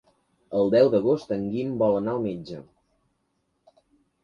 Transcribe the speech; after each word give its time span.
El 0.59 0.71
deu 0.75 0.89
d'agost 0.95 1.35
en 1.35 1.43
Guim 1.51 1.77
vol 1.83 1.99
anar 1.99 2.17
al 2.19 2.25
metge. 2.25 2.65